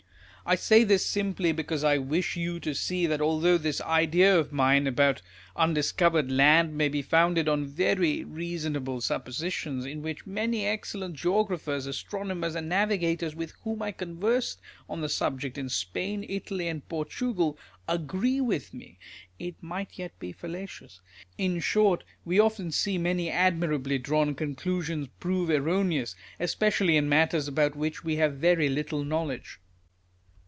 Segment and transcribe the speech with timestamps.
[0.43, 4.51] I say this simply because I wish you to see that although this idea of
[4.51, 5.21] mine about
[5.55, 12.53] undiscovered land may be founded on very reasonable suppositions, in which many excellent geographers, astronomers,
[12.55, 14.59] and navigators, with whom I conversed
[14.89, 17.57] on the subject in Spain, Italy, and Portugal,
[17.87, 18.97] agree with me,
[19.39, 20.99] it might yet be fallacious.
[21.37, 27.75] In short, we often see many admirably drawn conclusions prove erroneous, especially in matters about
[27.75, 29.59] which we have very little knowledge.